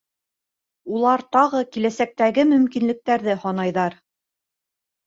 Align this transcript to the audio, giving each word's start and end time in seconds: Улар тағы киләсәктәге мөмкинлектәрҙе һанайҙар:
Улар 0.95 1.23
тағы 1.35 1.61
киләсәктәге 1.77 2.47
мөмкинлектәрҙе 2.55 3.39
һанайҙар: 3.47 4.03